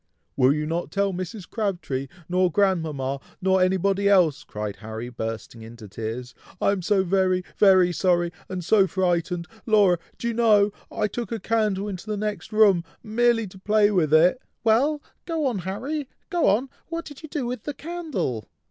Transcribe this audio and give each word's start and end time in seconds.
"Will 0.35 0.51
you 0.51 0.65
not 0.65 0.89
tell 0.89 1.13
Mrs. 1.13 1.47
Crabtree, 1.47 2.07
nor 2.27 2.51
grandmama, 2.51 3.19
nor 3.39 3.61
anybody 3.61 4.09
else?" 4.09 4.43
cried 4.43 4.77
Harry, 4.77 5.09
bursting 5.09 5.61
into 5.61 5.87
tears. 5.87 6.33
"I 6.59 6.71
am 6.71 6.81
so 6.81 7.03
very, 7.03 7.43
very 7.55 7.91
sorry, 7.91 8.31
and 8.49 8.65
so 8.65 8.87
frightened! 8.87 9.47
Laura! 9.67 9.99
do 10.17 10.27
you 10.29 10.33
know, 10.33 10.71
I 10.91 11.07
took 11.07 11.31
a 11.31 11.39
candle 11.39 11.87
into 11.87 12.07
the 12.07 12.17
next 12.17 12.51
room, 12.51 12.83
merely 13.03 13.45
to 13.45 13.59
play 13.59 13.91
with 13.91 14.11
it." 14.11 14.41
"Well! 14.63 15.03
go 15.25 15.45
on, 15.45 15.59
Harry! 15.59 16.09
go 16.31 16.47
on! 16.47 16.69
what 16.87 17.05
did 17.05 17.21
you 17.21 17.29
do 17.29 17.45
with 17.45 17.65
the 17.65 17.75
candle?" 17.75 18.49